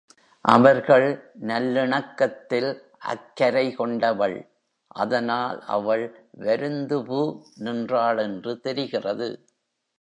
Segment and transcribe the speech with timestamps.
[0.45, 1.05] அவர்கள்
[1.41, 2.69] நல்லிணக்கத்தில்
[3.05, 4.35] அக்கரை கொண்டவள்
[4.95, 6.05] அதனால் அவள்
[6.39, 7.21] வருந்துபு
[7.57, 9.29] நின்றாள் என்று தெரிகிறது.